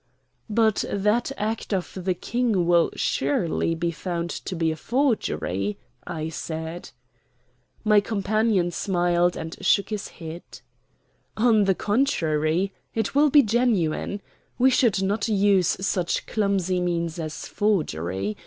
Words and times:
"But 0.49 0.83
that 0.91 1.31
Act 1.37 1.71
of 1.75 1.91
the 1.93 2.15
King 2.15 2.65
will 2.65 2.89
surely 2.95 3.75
be 3.75 3.91
found 3.91 4.31
to 4.31 4.55
be 4.55 4.71
a 4.71 4.75
forgery?" 4.75 5.77
I 6.07 6.27
said. 6.29 6.89
My 7.83 7.99
companion 7.99 8.71
smiled 8.71 9.37
and 9.37 9.55
shook 9.63 9.89
his 9.89 10.07
head. 10.07 10.41
"On 11.37 11.65
the 11.65 11.75
contrary, 11.75 12.73
it 12.95 13.13
will 13.13 13.29
be 13.29 13.43
genuine. 13.43 14.21
We 14.57 14.71
should 14.71 15.03
not 15.03 15.27
use 15.27 15.77
such 15.85 16.25
clumsy 16.25 16.79
means 16.81 17.19
as 17.19 17.47
forgery. 17.47 18.35